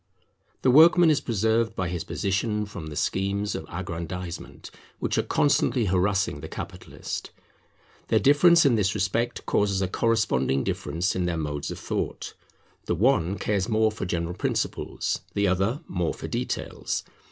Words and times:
The 0.63 0.71
workman 0.71 1.11
is 1.11 1.21
preserved 1.21 1.75
by 1.75 1.87
his 1.87 2.03
position 2.03 2.65
from 2.65 2.87
the 2.87 2.95
schemes 2.95 3.53
of 3.53 3.67
aggrandisement, 3.69 4.71
which 4.97 5.19
are 5.19 5.21
constantly 5.21 5.85
harassing 5.85 6.39
the 6.39 6.47
capitalist. 6.47 7.29
Their 8.07 8.17
difference 8.17 8.65
in 8.65 8.73
this 8.73 8.95
respect 8.95 9.45
causes 9.45 9.79
a 9.79 9.87
corresponding 9.87 10.63
difference 10.63 11.15
in 11.15 11.25
their 11.27 11.37
modes 11.37 11.69
of 11.69 11.77
thought; 11.77 12.33
the 12.85 12.95
one 12.95 13.37
cares 13.37 13.69
more 13.69 13.91
for 13.91 14.05
general 14.05 14.33
principles, 14.33 15.21
the 15.35 15.47
other 15.47 15.81
more 15.87 16.15
for 16.15 16.27
details. 16.27 17.03